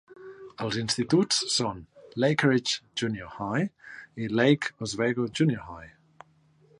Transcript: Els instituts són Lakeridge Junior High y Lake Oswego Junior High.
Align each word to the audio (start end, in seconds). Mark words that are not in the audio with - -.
Els 0.67 0.77
instituts 0.83 1.41
són 1.55 1.83
Lakeridge 2.23 2.79
Junior 3.03 3.35
High 3.49 3.69
y 4.25 4.31
Lake 4.41 4.73
Oswego 4.87 5.31
Junior 5.41 5.73
High. 5.75 5.91